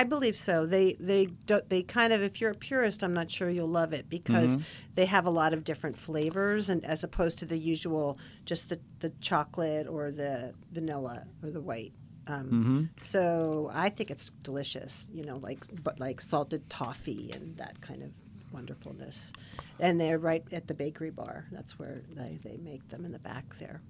[0.00, 0.66] I believe so.
[0.66, 3.92] They they do, they kind of if you're a purist, I'm not sure you'll love
[3.92, 4.62] it because Mm-hmm.
[4.96, 8.78] they have a lot of different flavors and as opposed to the usual just the
[9.00, 11.92] the chocolate or the vanilla or the white.
[12.26, 12.82] Um, Mm-hmm.
[12.96, 15.08] So I think it's delicious.
[15.12, 18.10] You know, like but like salted toffee and that kind of
[18.52, 19.32] wonderfulness.
[19.80, 21.46] And they're right at the bakery bar.
[21.52, 23.80] That's where they, they make them in the back there.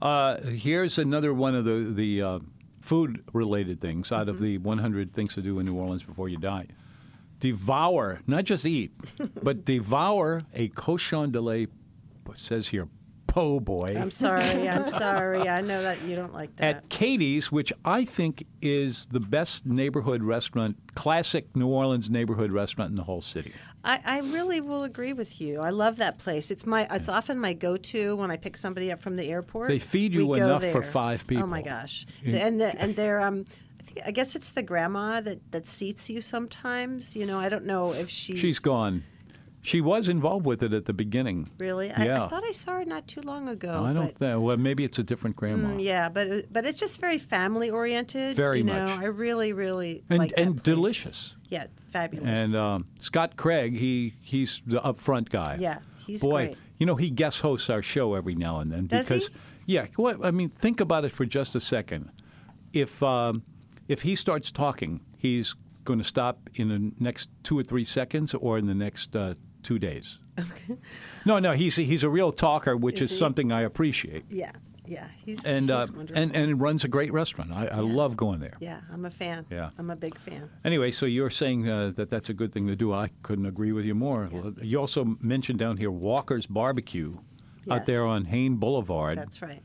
[0.00, 2.38] Uh, here's another one of the the uh,
[2.86, 4.30] food related things out Mm-hmm.
[4.30, 6.66] of the 100 things to do in New Orleans before you die.
[7.40, 8.92] Devour, not just eat,
[9.42, 11.68] but devour a cochon de lait.
[12.34, 12.88] Says here,
[13.36, 13.94] po' boy.
[13.98, 14.66] I'm sorry.
[14.66, 15.46] I'm sorry.
[15.48, 16.76] I know that you don't like that.
[16.76, 22.90] at Katie's, which I think is the best neighborhood restaurant, classic New Orleans neighborhood restaurant
[22.90, 23.52] in the whole city.
[23.84, 25.60] I, I really will agree with you.
[25.60, 26.50] I love that place.
[26.50, 29.68] It's my it's often my go-to when I pick somebody up from the airport.
[29.68, 31.44] They feed you We enough for five people.
[31.44, 32.06] Oh my gosh!
[32.24, 33.44] And the, and they're um,
[33.86, 37.14] I, I guess it's the grandma that that seats you sometimes.
[37.14, 39.04] You know, I don't know if she's She's gone.
[39.66, 41.48] She was involved with it at the beginning.
[41.58, 41.90] really.
[41.90, 42.24] I, Yeah.
[42.24, 43.84] I thought I saw her not too long ago.
[43.84, 44.40] I don't think.
[44.42, 45.70] Well, maybe it's a different grandma.
[45.70, 48.36] Mm, yeah, but but it's just very family oriented.
[48.36, 49.00] Very you know, much.
[49.00, 51.34] I really really And- like and delicious.
[51.48, 52.38] Yeah, fabulous.
[52.40, 55.56] And um, Scott Craig, he he's the upfront guy.
[55.58, 56.46] Yeah, he's boy.
[56.46, 56.58] great.
[56.78, 59.14] You know, he guest hosts our show every now and then Does he?
[59.14, 59.30] because
[59.66, 59.86] yeah.
[59.96, 62.10] What I mean, think about it for just a second.
[62.72, 63.42] If um,
[63.88, 68.34] if he starts talking, he's going to stop in the next two or three seconds,
[68.34, 69.34] or in the next uh,
[69.66, 70.18] two days.
[70.38, 70.76] Okay.
[71.24, 74.24] No, no, he's he's a real talker, which Is is something I appreciate.
[74.28, 74.52] yeah,
[74.86, 76.22] yeah, he's And he's uh, wonderful.
[76.22, 77.52] and and runs a great restaurant.
[77.52, 78.56] I, I love going there.
[78.60, 79.44] yeah, I'm a fan.
[79.50, 79.70] Yeah.
[79.78, 80.48] I'm a big fan.
[80.64, 82.92] Anyway, so you're saying uh, that that's a good thing to do.
[82.92, 84.28] I couldn't agree with you more.
[84.62, 87.16] You also mentioned down here Walker's Barbecue
[87.70, 89.62] out there on Haynes Boulevard That's right.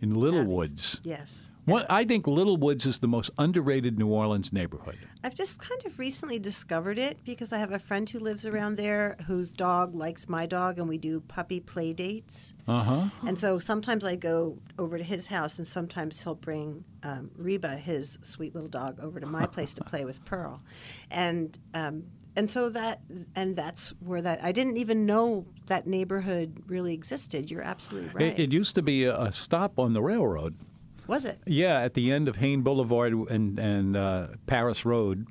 [0.00, 1.00] In Little Woods.
[1.04, 1.50] Yes.
[1.66, 4.98] What I think Little Woods is the most underrated New Orleans neighborhood.
[5.22, 8.76] I've just kind of recently discovered it because I have a friend who lives around
[8.76, 12.54] there whose dog likes my dog, and we do puppy play dates.
[12.66, 13.04] Uh huh.
[13.26, 17.76] And so sometimes I go over to his house, and sometimes he'll bring um, Reba,
[17.76, 20.62] his sweet little dog, over to my place to play with Pearl.
[21.10, 22.04] And um,
[22.36, 23.00] and so that
[23.34, 27.50] and that's where that I didn't even know that neighborhood really existed.
[27.50, 28.38] You're absolutely right.
[28.38, 30.56] It, it used to be a, a stop on the railroad.
[31.06, 31.40] was it?
[31.46, 35.26] Yeah, at the end of Haynes Boulevard and and uh, Paris Road,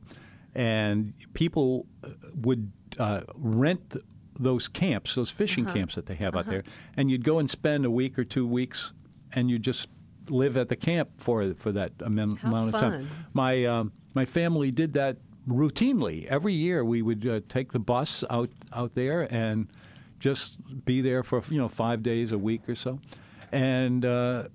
[0.54, 3.96] and people uh, would uh, rent
[4.40, 6.64] those camps, those fishing camps that they have out there,
[6.96, 8.94] and you'd go and spend a week or two weeks,
[9.34, 9.90] and you just
[10.30, 12.72] live at the camp for for that amount, of time.
[12.72, 13.08] fun.
[13.34, 15.18] My um, my family did that
[15.50, 16.84] routinely every year.
[16.86, 19.68] We would uh, take the bus out out there and
[20.20, 23.00] just be there for you know five days a week or so,
[23.52, 24.06] and.
[24.06, 24.48] Uh,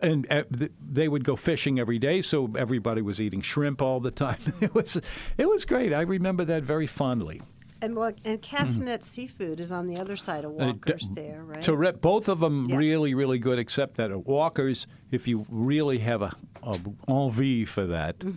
[0.00, 0.44] and uh,
[0.90, 4.38] they would go fishing every day, so everybody was eating shrimp all the time.
[4.60, 4.98] It was,
[5.36, 5.92] it was great.
[5.92, 7.42] I remember that very fondly.
[7.82, 11.12] And well, and Castnet Seafood is on the other side of Walker's Mm-hmm.
[11.12, 11.62] Uh, d- there, right?
[11.62, 12.76] To re- both of them Yeah.
[12.76, 17.86] really, really good, except that at Walker's, if you really have a, a envie for
[17.86, 18.32] that, p-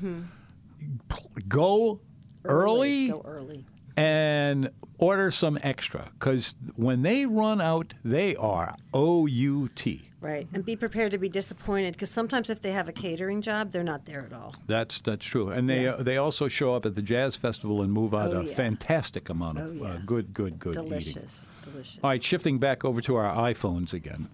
[1.47, 1.99] go
[2.45, 3.65] early, Go early.
[3.95, 10.03] and order some extra because when they run out, they are O U T.
[10.19, 13.69] Right, and be prepared to be disappointed because sometimes if they have a catering job,
[13.71, 14.55] they're not there at all.
[14.65, 15.91] That's that's true, and they Yeah.
[15.91, 18.53] uh, they also show up at the jazz festival and move out Oh, a yeah.
[18.55, 20.01] fantastic amount of Oh, uh, yeah.
[20.07, 20.89] good, good, good eating.
[20.89, 21.99] Delicious, delicious.
[22.03, 24.27] All right, shifting back over to our iPhones again.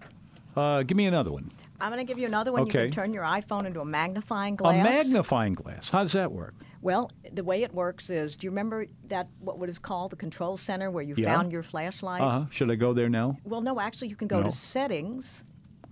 [0.56, 1.50] Uh, give me another one.
[1.80, 2.66] I'm going to give you another one.
[2.66, 4.74] You can turn your iPhone into a magnifying glass.
[4.74, 5.06] A glass.
[5.06, 5.90] magnifying glass.
[5.90, 6.54] How does that work?
[6.82, 10.16] Well, the way it works is, do you remember that what what is called the
[10.16, 11.34] control center where you Yeah.
[11.34, 12.20] found your flashlight?
[12.22, 12.44] Uh huh.
[12.50, 13.38] Should I go there now?
[13.44, 14.46] Well, no, actually, you can go No.
[14.46, 15.44] to settings.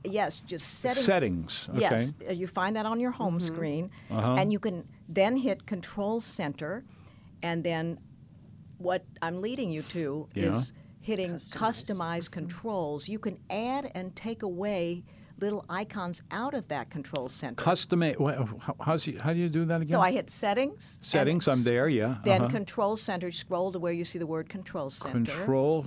[0.04, 1.06] Yes, just settings.
[1.06, 2.30] Settings, Yes, okay.
[2.30, 3.54] uh, you find that on your home Mm-hmm.
[3.54, 4.34] screen, Uh-huh.
[4.34, 6.84] and you can then hit Control Center,
[7.42, 7.98] and then
[8.78, 10.58] what I'm leading you to Yeah.
[10.58, 11.54] is hitting Customize.
[12.26, 13.08] Customize Controls.
[13.08, 15.04] You can add and take away
[15.42, 17.60] little icons out of that Control Center.
[17.62, 18.00] Custom.
[18.00, 19.88] how- how do you do that again?
[19.92, 20.98] so I hit Settings.
[21.02, 21.48] Settings.
[21.48, 21.88] I'm there.
[21.88, 22.16] Yeah.
[22.24, 22.50] Then uh-huh.
[22.50, 23.30] Control Center.
[23.32, 25.32] Scroll to where you see the word Control Center.
[25.32, 25.84] Control.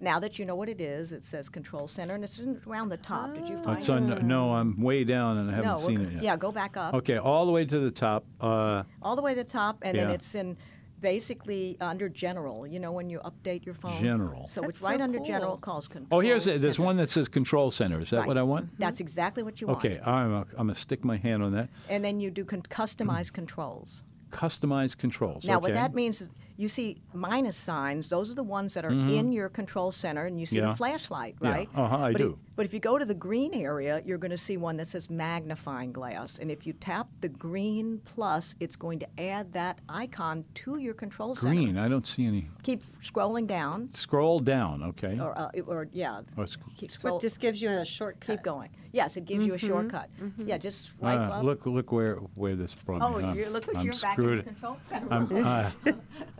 [0.00, 2.98] Now that you know what it is, it says Control Center, and it's around the
[2.98, 3.34] top.
[3.34, 3.92] Did you find It's it?
[3.92, 4.28] on.
[4.28, 6.22] No, I'm way down and I haven't no, seen it yet.
[6.22, 6.94] Yeah, go back up.
[6.94, 8.24] Okay, all the way to the top.
[8.40, 10.56] Uh, All the way to the top, and then it's in
[11.02, 12.66] basically under General.
[12.66, 14.00] You know when you update your phone.
[14.00, 14.48] General.
[14.48, 15.26] So That's it's right so under cool.
[15.26, 15.56] General.
[15.58, 16.18] Calls oh, Control.
[16.18, 16.62] oh, here's it.
[16.62, 18.00] There's one that says Control Center.
[18.00, 18.28] Is that Right.
[18.28, 18.66] what I want?
[18.66, 18.76] Mm-hmm.
[18.78, 19.84] That's exactly what you want.
[19.84, 21.68] Okay, I'm, I'm gonna stick my hand on that.
[21.90, 24.04] And then you do con- customize controls.
[24.30, 25.44] Customize controls.
[25.44, 25.62] Now, okay.
[25.62, 28.08] what that means is you see minus signs.
[28.08, 30.66] Those are the ones that are in your control center, and you see Mm-hmm.
[30.66, 30.70] Yeah.
[30.72, 31.50] the flashlight, Yeah.
[31.50, 31.68] right?
[31.74, 32.30] Uh-huh, I but do.
[32.30, 34.86] If, but if you go to the green area, you're going to see one that
[34.88, 39.78] says magnifying glass, and if you tap the green plus, it's going to add that
[39.88, 41.54] icon to your control center.
[41.54, 41.78] Green.
[41.78, 42.46] I don't see any.
[42.62, 44.82] Keep scrolling down, Scroll down.
[44.82, 45.18] Okay.
[45.18, 47.18] or, uh, or yeah, Oh, it's- keep But scroll.
[47.18, 48.36] this gives you a shortcut.
[48.36, 48.68] Keep going.
[48.92, 50.10] Yes, it gives you a shortcut.
[50.38, 51.44] Yeah, just swipe Ah, up.
[51.44, 53.24] look, look where where this brought oh, me.
[53.24, 54.44] I'm- you look what I'm you're back in the screwed.
[54.46, 55.12] control center.
[55.12, 55.70] I'm, uh,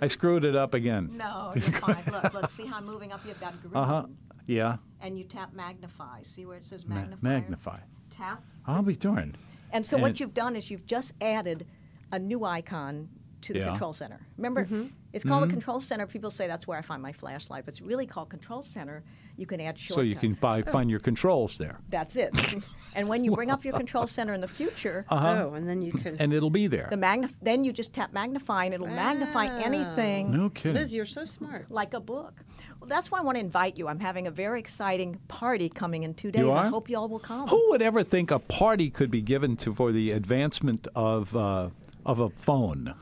[0.01, 1.11] I screwed it up again.
[1.17, 2.05] No, you're fine.
[2.13, 2.51] look, look.
[2.53, 3.21] See how I'm moving up?
[3.27, 3.75] You've got green.
[3.75, 4.07] Uh huh.
[4.47, 4.77] Yeah.
[5.01, 6.23] and you tap magnify.
[6.23, 7.19] See where it says Ma- magnify?
[7.29, 7.79] magnify.
[8.11, 8.43] Tap.
[8.67, 9.39] I'll be darned.
[9.73, 11.67] And so And- what you've done is you've just added
[12.13, 13.09] a new icon
[13.43, 13.67] to the Yeah.
[13.69, 14.21] control center.
[14.37, 14.69] Remember,
[15.13, 16.07] it's called the control center.
[16.07, 19.03] People say that's where I find my flashlight, but it's really called control center.
[19.37, 19.95] You can add shortcuts.
[19.97, 22.35] So you can buy, find your controls there, That's it.
[22.95, 25.49] and when you bring up your control center in the future, Uh-huh.
[25.51, 26.17] Oh, and then you can.
[26.19, 26.89] and it'll be there.
[26.91, 30.75] the magnif- then you just tap magnify, and it'll magnify anything No kidding.
[30.81, 31.71] Liz, you're so smart.
[31.71, 32.35] like a book.
[32.81, 33.89] Well, that's why I want to invite you.
[33.89, 36.41] I'm having a very exciting party coming in two days.
[36.43, 37.49] You I hope you all will come.
[37.49, 41.69] Who would ever think a party could be given to for the advancement of uh,
[42.07, 42.95] of a phone?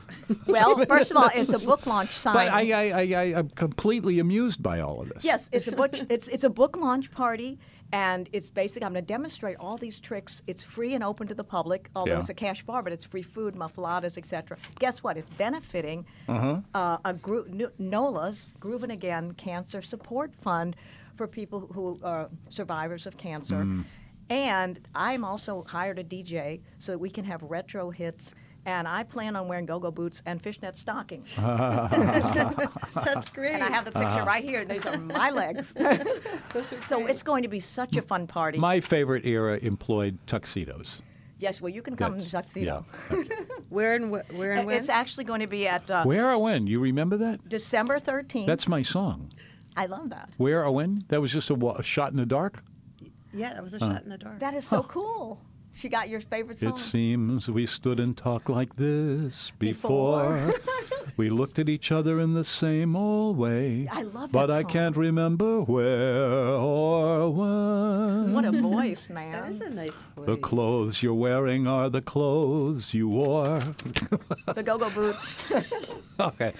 [0.47, 2.33] Well, first of all, it's a book launch sign.
[2.33, 5.23] But I, I, I, I, I'm completely amused by all of this.
[5.23, 5.91] Yes, it's a book.
[6.09, 7.59] it's it's a book launch party,
[7.93, 10.41] and it's basically, I'm going to demonstrate all these tricks.
[10.47, 12.19] It's free and open to the public, although Yeah.
[12.19, 14.57] it's a cash bar, but it's free food, muffulettas, etc.
[14.79, 15.17] Guess what?
[15.17, 16.61] It's benefiting Uh-huh.
[16.73, 20.75] uh, a group, NOLA's Groovin' Again Cancer Support Fund
[21.15, 23.57] for people who are survivors of cancer.
[23.63, 23.83] Mm.
[24.29, 28.33] And I'm also hired a DJ so that we can have retro hits.
[28.65, 31.35] And I plan on wearing go-go boots and fishnet stockings.
[32.93, 33.53] That's great.
[33.53, 34.07] And I have the Uh-huh.
[34.09, 34.61] picture right here.
[34.61, 35.73] And these are my legs.
[36.85, 38.57] so it's going to be such a fun party.
[38.59, 41.01] My favorite era employed tuxedos.
[41.39, 42.85] yes, well, you can come in tuxedo.
[43.09, 43.17] yeah.
[43.17, 43.35] Okay.
[43.69, 44.77] where and wh- where and when?
[44.77, 46.67] It's actually going to be at uh, Where or when?
[46.67, 47.49] You remember that?
[47.49, 48.45] December 13th.
[48.45, 49.31] That's my song.
[49.75, 50.29] I love that.
[50.37, 51.03] Where or when?
[51.07, 52.63] That was just a, wa- a shot in the dark.
[53.33, 54.37] yeah, that was a shot in the dark.
[54.39, 55.39] That is so cool.
[55.73, 56.73] She got your favorite song.
[56.73, 60.51] It seems we stood and talked like this before.
[60.51, 60.53] Before.
[61.17, 63.87] we looked at each other in the same old way.
[63.91, 68.33] I love But that I can't remember where or when.
[68.33, 69.49] What a voice, man.
[69.49, 70.25] is a nice voice.
[70.27, 73.59] The clothes you're wearing are the clothes you wore.
[74.53, 75.51] the go-go boots.
[76.19, 76.53] okay.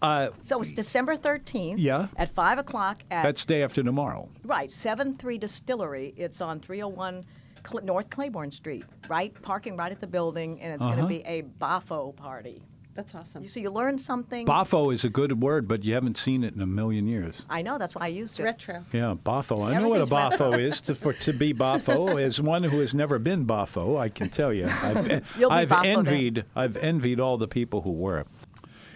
[0.00, 1.76] Uh, So it's December 13th.
[1.78, 2.08] Yeah.
[2.16, 3.22] At 5 o'clock at.
[3.24, 4.28] that's day after tomorrow.
[4.44, 6.14] Right, 7 3 Distillery.
[6.16, 7.24] It's on 301
[7.66, 9.32] Cl- North Claiborne Street, right?
[9.42, 11.08] Parking right at the building, and it's going Uh-huh.
[11.08, 12.62] to be a Bafo party.
[12.94, 13.42] That's awesome.
[13.42, 14.46] You, see, you learn something.
[14.46, 17.34] Bafo is a good word, but you haven't seen it in a million years.
[17.50, 18.44] I know, that's why I used It's it.
[18.44, 18.84] retro.
[18.92, 19.66] Yeah, Bafo.
[19.66, 20.80] I know what a Everything's Bafo is.
[20.82, 24.52] To, for to be Bafo, as one who has never been Bafo, I can tell
[24.52, 25.98] you, I've, You'll be I've Bafo then.
[26.06, 28.26] envied, I've envied all the people who were.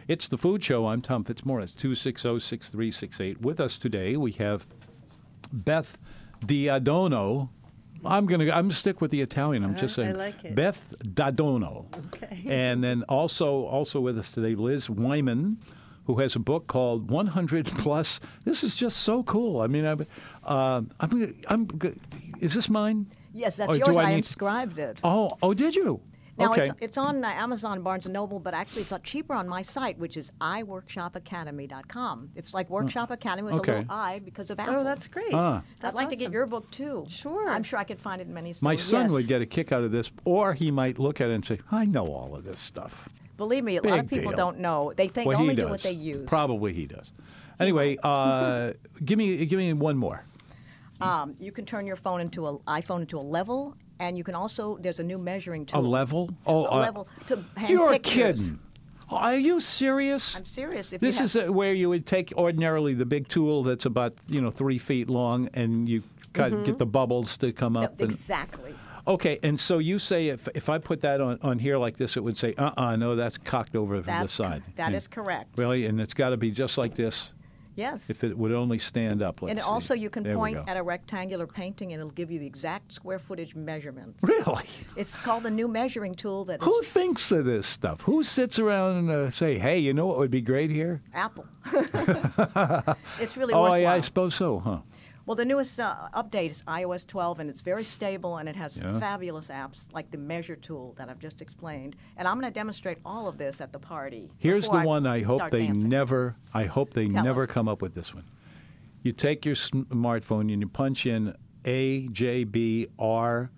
[0.07, 0.87] It's the Food Show.
[0.87, 1.73] I'm Tom Fitzmaurice.
[1.75, 3.41] Two six zero six three six eight.
[3.41, 4.67] With us today, we have
[5.53, 5.99] Beth
[6.47, 7.49] D'Addono.
[8.05, 8.45] I'm gonna.
[8.45, 9.65] I'm gonna stick with the Italian.
[9.65, 10.17] I'm just I saying.
[10.17, 10.55] like it.
[10.55, 10.81] Beth
[11.15, 11.87] D'Addono.
[12.15, 12.43] Okay.
[12.49, 15.59] And then also also with us today, Liz Wyman,
[16.07, 18.21] who has a book called 100 Plus.
[18.45, 19.61] This is just so cool.
[19.61, 20.07] I mean, I'm,
[20.45, 21.69] uh, I'm, gonna- I'm.
[22.41, 23.07] Is this mine?
[23.35, 23.97] Yes, that's Or yours.
[23.97, 24.99] I I, need- inscribed it.
[25.05, 26.01] Oh, oh, did you?
[26.39, 26.69] Now okay.
[26.69, 29.63] it's, it's on uh, Amazon, Barnes and Noble, but actually it's uh, cheaper on my
[29.63, 32.31] site, which is iworkshopacademy.com.
[32.37, 33.61] It's like Workshop Academy with Hmm.
[33.61, 33.73] okay.
[33.73, 34.77] a little I because of Apple.
[34.77, 35.33] Oh, that's great.
[35.35, 35.63] Ah.
[35.81, 37.05] That's I'd like to get your book too.
[37.09, 37.49] Sure.
[37.49, 38.63] I'm sure I could find it in many stores.
[38.63, 39.13] My son Yes.
[39.13, 41.61] would get a kick out of this, or he might look at it and say,
[41.71, 44.37] "I know all of this stuff." Believe me, a lot of people deal.
[44.37, 44.93] don't know.
[44.97, 46.27] They think well, only do what they use.
[46.27, 47.11] Probably he does.
[47.61, 48.73] Anyway, uh,
[49.05, 50.25] give me give me one more.
[51.01, 54.35] Um, you can turn your phone into a iPhone into a level, and you can
[54.35, 55.81] also there's a new measuring tool.
[55.81, 56.31] A level?
[56.47, 58.41] Oh, A uh, level to hang You're pictures.
[58.41, 58.59] kidding.
[59.11, 60.37] Are you serious?
[60.37, 60.93] I'm serious.
[60.93, 64.41] If This is uh where you would take ordinarily the big tool that's about you
[64.41, 66.03] know three feet long, and you
[66.35, 66.65] cut, Mm-hmm.
[66.65, 67.99] get the bubbles to come up.
[68.01, 68.75] And, exactly.
[69.07, 72.17] okay, and so you say if if I put that on, on here like this,
[72.19, 74.63] it would say, uh, uh no, that's cocked over to the That's co- side.
[74.77, 74.97] that Yeah.
[74.99, 75.59] is correct.
[75.59, 77.31] Really, and it's got to be just like this.
[77.79, 78.11] Yes.
[78.11, 79.41] If it would only stand up.
[79.41, 79.65] Let's and see.
[79.65, 82.93] also, you can There point at a rectangular painting, and it'll give you the exact
[82.93, 84.25] square footage measurements.
[84.25, 84.65] Really?
[84.97, 88.01] It's called the new measuring tool That Who thinks of this stuff?
[88.01, 91.01] Who sits around and uh, say, "Hey, you know what would be great here"?
[91.15, 91.47] Apple.
[93.21, 93.79] it's really oh, worthwhile.
[93.79, 94.79] yeah, I suppose so, huh?
[95.29, 98.79] Well, the newest uh, update is iOS 12, and it's very stable, and it has
[98.79, 98.99] Yeah.
[98.99, 101.97] fabulous apps like the Measure tool that I've just explained.
[102.17, 104.31] And I'm going to demonstrate all of this at the party.
[104.39, 105.87] Here's the one I hope they dancing.
[105.91, 106.35] never.
[106.55, 107.51] I hope they Tell never us.
[107.51, 108.25] come up with this one.
[109.03, 111.37] You take your smartphone and you punch in
[111.67, 113.51] A J B R,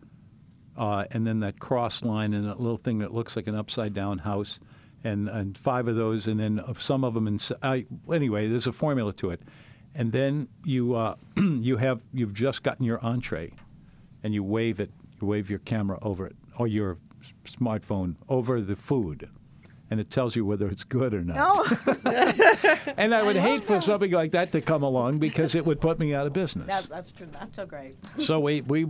[0.77, 3.95] uh, and then that cross line and that little thing that looks like an upside
[3.95, 4.59] down house,
[5.05, 7.29] and and five of those, and then some of them.
[7.29, 9.41] In, I, anyway, there's a formula to it,
[9.95, 13.53] and then you uh, you have you've just gotten your entree,
[14.23, 14.91] and you wave it.
[15.21, 16.99] You wave your camera over it or your
[17.45, 19.29] smartphone over the food.
[19.91, 21.37] And it tells you whether it's good or not.
[21.41, 25.81] Oh, And I would hate for something like that to come along because it would
[25.81, 26.67] put me out of business.
[26.67, 27.27] that's, that's true.
[27.33, 27.97] That's so great.
[28.19, 28.87] so we, we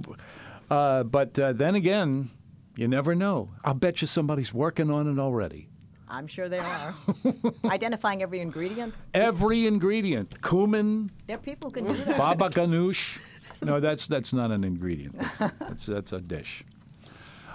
[0.71, 2.31] uh, but uh, then again,
[2.77, 3.51] you never know.
[3.65, 5.70] I'll bet you somebody's working on it already.
[6.11, 6.95] I'm sure they are.
[7.65, 8.95] Identifying every ingredient.
[9.15, 12.19] Every ingredient, cumin, There are people who can do that.
[12.19, 13.19] baba ganoush.
[13.63, 15.19] No, that's that's not an ingredient.
[15.39, 16.65] That's that's, that's a dish.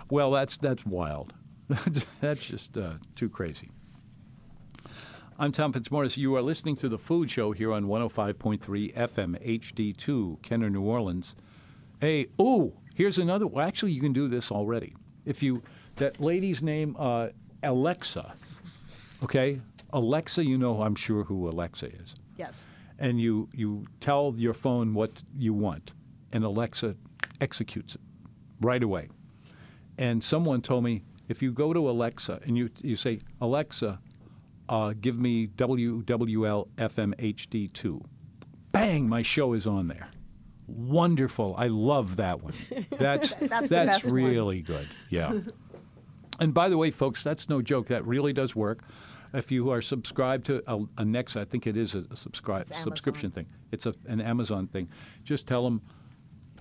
[0.10, 1.34] Well, that's that's wild.
[2.22, 3.70] that's just uh, too crazy.
[5.38, 6.15] I'm Tom Fitzmaurice.
[6.15, 11.36] You are listening to the Food Show here on 105.3 FM HD2, Kenner, New Orleans.
[12.00, 13.46] Hey, ooh, here's another.
[13.46, 14.96] Well, actually, you can do this already.
[15.26, 15.62] If you
[15.98, 17.30] that lady's name, uh,
[17.63, 18.36] Alexa.
[19.23, 19.60] Okay,
[19.93, 20.45] Alexa.
[20.45, 22.65] You know, I'm sure who Alexa is Yes.
[22.99, 25.93] and you you tell your phone what you want,
[26.34, 26.95] and Alexa
[27.41, 28.01] executes it
[28.62, 29.10] right away.
[29.97, 33.99] And someone told me if you go to Alexa and you you say Alexa,
[34.69, 38.01] uh, give me WWL FM HD2,
[38.71, 40.10] bang, my show is on there.
[40.67, 41.56] Wonderful!
[41.58, 42.54] I love that one.
[42.97, 44.13] That's That's the best one.
[44.13, 44.88] really good.
[45.10, 45.34] Yeah.
[46.39, 47.88] And by the way, folks, that's no joke.
[47.88, 48.84] That really does work.
[49.34, 52.67] If you are subscribed to a, a Nexa, I think it is a, a subscribe
[52.67, 53.48] subscription thing.
[53.71, 54.88] It's a, an Amazon thing.
[55.24, 55.82] Just tell them.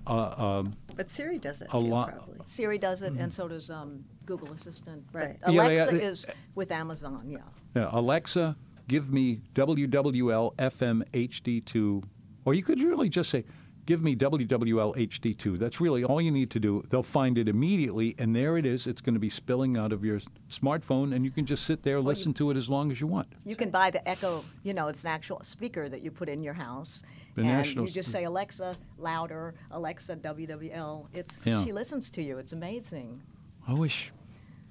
[0.07, 2.39] Uh, um, But Siri does it A too, lot- probably.
[2.47, 5.03] Siri does it, and so does um, Google Assistant.
[5.13, 5.39] But Right.
[5.49, 7.39] Yeah, Alexa yeah, is with Amazon, yeah.
[7.75, 8.55] yeah, Alexa,
[8.89, 12.03] give me WWL FM HD2,
[12.45, 13.45] or you could really just say,
[13.87, 15.59] give me WWL HD2.
[15.59, 16.83] That's really all you need to do.
[16.91, 18.87] They'll find it immediately, and there it is.
[18.87, 20.21] It's going to be spilling out of your
[20.51, 23.29] smartphone, and you can just sit there, listen to it as long as you want.
[23.45, 26.43] You can buy the Echo, you know, it's an actual speaker that you put in
[26.43, 27.03] your house.
[27.35, 31.09] The and national you just say Alexa louder, Alexa WWL.
[31.13, 31.65] It's Yeah.
[31.65, 32.39] she listens to you.
[32.39, 33.23] It's amazing.
[33.67, 34.13] I wish,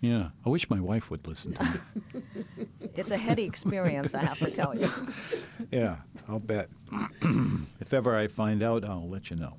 [0.04, 2.22] yeah, I wish my wife would listen to me.
[2.96, 4.92] It's a heady experience, I have to tell you.
[5.72, 5.96] Yeah,
[6.28, 6.70] I'll bet.
[7.80, 9.56] if ever I find out, I'll let you know.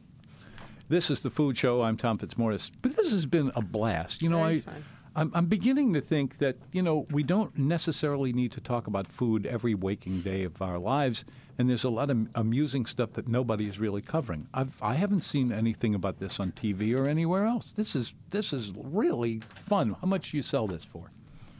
[0.89, 1.83] This is the Food Show.
[1.83, 2.71] I'm Tom Fitzmaurice.
[2.83, 4.23] But this has been a blast.
[4.23, 4.85] You know, Very I, fun.
[5.17, 9.07] I'm, I'm beginning to think that, you know, we don't necessarily need to talk about
[9.09, 11.25] food every waking day of our lives.
[11.59, 14.49] And there's a lot of amusing stuff that nobody is really covering.
[14.55, 17.73] I've, I haven't seen anything about this on TV or anywhere else.
[17.73, 19.39] This is this is really
[19.69, 19.97] fun.
[20.01, 21.11] How much do you sell this for?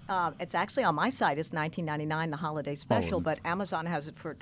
[0.09, 1.39] Um, it's actually on my site.
[1.39, 4.35] It's 19.99, the holiday special, and- but Amazon has it for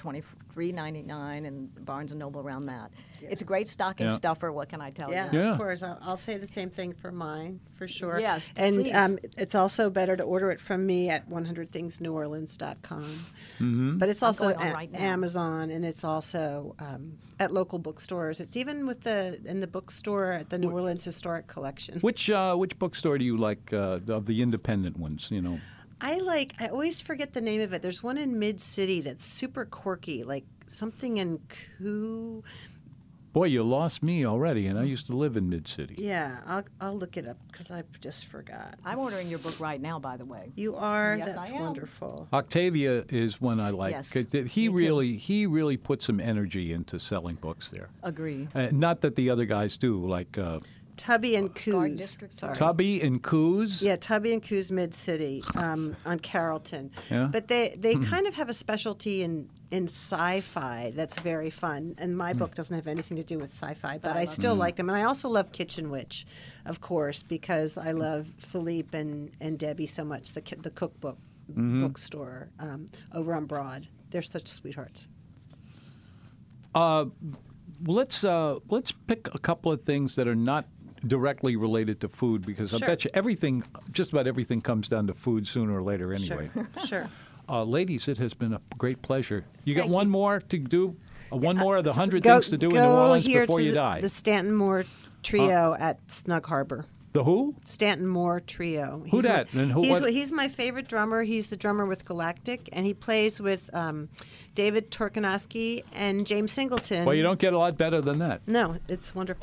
[0.55, 2.91] 23.99, and Barnes and Noble around that.
[3.21, 4.17] It's a great stocking Yeah.
[4.17, 4.51] stuffer.
[4.53, 5.39] What can I tell Yeah, you?
[5.41, 5.53] Yeah.
[5.53, 5.83] of course.
[5.83, 8.19] I'll, I'll say the same thing for mine, for sure.
[8.19, 13.27] Yes, and um, it's also better to order it from me at 100thingsneworleans.com.
[13.61, 13.99] Mm-hmm.
[13.99, 14.95] But it's also at right.
[14.95, 18.41] Amazon, and it's also um, at local bookstores.
[18.41, 22.01] It's even with the in the bookstore at the New Orleans Historic Collection.
[22.01, 25.29] Which uh, which bookstore do you like uh, of the independent ones?
[25.31, 25.61] You know,
[26.03, 26.55] I like.
[26.61, 27.81] I always forget the name of it.
[27.81, 31.39] There's one in Mid City that's super quirky, like something in
[31.79, 32.43] Coo.
[33.33, 35.95] boy, you lost me already, and I used to live in Mid City.
[35.97, 38.75] Yeah, I'll I'll look it up because I just forgot.
[38.85, 40.51] I'm ordering your book right now, by the way.
[40.57, 41.17] You are.
[41.19, 41.63] Yes, that's I am.
[41.63, 42.27] wonderful.
[42.33, 43.93] Octavia is one I like.
[43.93, 44.83] Yes, 'cause it- he me too.
[44.85, 47.91] really he really put some energy into selling books there.
[48.03, 48.49] Agree.
[48.57, 50.59] Uh, not that the other guys do, like uh,
[51.03, 52.17] Tubby and Coo's.
[52.31, 52.55] Sorry.
[52.55, 53.83] Tubby and Coo's.
[53.83, 56.93] Yeah, Tubby and Coo's Mid City um, on Carrollton.
[57.11, 57.29] Yeah?
[57.31, 61.97] But they, they kind of have a specialty in, in sci-fi that's very fun.
[61.99, 64.55] And my book doesn't have anything to do with sci-fi, but, I I, love still
[64.55, 64.89] like them.
[64.89, 66.25] And I also love Kitchen Witch,
[66.67, 70.33] of course, because I love Philippe and, and Debbie so much.
[70.33, 73.89] The ki- the cookbook bookstore um, over on Broad.
[74.11, 75.09] They're such sweethearts.
[77.85, 80.67] Let's uh, let's pick a couple of things that are not
[81.07, 82.89] directly related to food because I Sure.
[82.89, 86.49] bet you everything, just about everything, comes down to food sooner or later anyway.
[86.53, 87.09] Sure, sure.
[87.49, 89.45] Uh, ladies, it has been a great pleasure.
[89.65, 90.13] You got Thank one you.
[90.13, 90.97] more to do?
[91.33, 93.59] Uh, one more of the hundred go- things to do in New Orleans here before
[93.59, 94.01] to you the, die.
[94.01, 94.85] The Stanton Moore
[95.23, 96.87] Trio at Snug Harbor.
[97.13, 97.55] the who?
[97.65, 99.03] Stanton Moore Trio.
[99.11, 101.23] Who He's my- And who- he's, what- he's my favorite drummer.
[101.25, 104.09] He's the drummer with Galactic, and he plays with um,
[104.55, 107.05] David Torkanowsky and James Singleton.
[107.05, 108.41] Well, you don't get a lot better than that.
[108.47, 109.41] No, it's wonderful.